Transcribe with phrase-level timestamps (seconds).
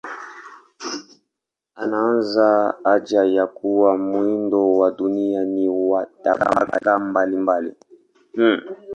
[1.83, 7.73] Inaanza na hoja ya kuwa muundo wa dunia ni wa tabaka mbalimbali.